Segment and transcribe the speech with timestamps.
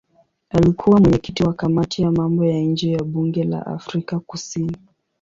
[0.49, 4.77] Alikuwa mwenyekiti wa kamati ya mambo ya nje ya bunge la Afrika Kusini.